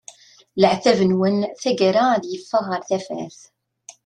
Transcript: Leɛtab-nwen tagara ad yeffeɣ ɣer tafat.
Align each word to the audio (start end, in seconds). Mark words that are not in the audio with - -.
Leɛtab-nwen 0.61 1.37
tagara 1.61 2.03
ad 2.15 2.23
yeffeɣ 2.27 2.63
ɣer 2.67 2.81
tafat. 2.89 3.39